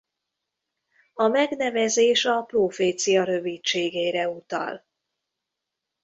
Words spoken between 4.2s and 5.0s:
utal.